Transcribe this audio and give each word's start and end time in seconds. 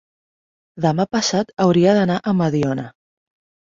demà 0.85 1.05
passat 1.17 1.53
hauria 1.67 1.93
d'anar 1.99 2.19
a 2.19 2.35
Mediona. 2.41 2.91